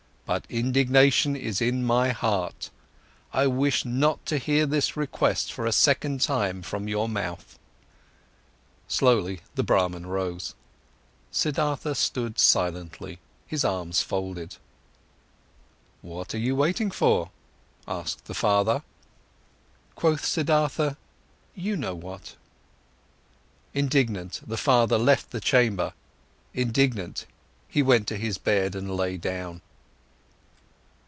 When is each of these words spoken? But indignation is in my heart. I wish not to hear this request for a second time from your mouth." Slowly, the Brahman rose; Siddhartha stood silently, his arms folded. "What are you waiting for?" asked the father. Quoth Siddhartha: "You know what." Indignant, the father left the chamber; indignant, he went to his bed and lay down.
But 0.23 0.45
indignation 0.47 1.35
is 1.35 1.59
in 1.61 1.83
my 1.83 2.11
heart. 2.11 2.69
I 3.33 3.47
wish 3.47 3.83
not 3.83 4.25
to 4.27 4.37
hear 4.37 4.65
this 4.65 4.95
request 4.95 5.51
for 5.51 5.65
a 5.65 5.73
second 5.73 6.21
time 6.21 6.61
from 6.61 6.87
your 6.87 7.09
mouth." 7.09 7.59
Slowly, 8.87 9.41
the 9.55 9.63
Brahman 9.63 10.05
rose; 10.05 10.55
Siddhartha 11.33 11.95
stood 11.95 12.39
silently, 12.39 13.19
his 13.45 13.65
arms 13.65 14.01
folded. 14.01 14.55
"What 16.01 16.33
are 16.33 16.37
you 16.39 16.55
waiting 16.55 16.91
for?" 16.91 17.29
asked 17.85 18.23
the 18.23 18.33
father. 18.33 18.83
Quoth 19.95 20.23
Siddhartha: 20.23 20.95
"You 21.55 21.75
know 21.75 21.95
what." 21.95 22.37
Indignant, 23.73 24.39
the 24.47 24.55
father 24.55 24.97
left 24.97 25.31
the 25.31 25.41
chamber; 25.41 25.91
indignant, 26.53 27.25
he 27.67 27.83
went 27.83 28.07
to 28.07 28.15
his 28.15 28.37
bed 28.37 28.75
and 28.75 28.95
lay 28.95 29.17
down. 29.17 29.61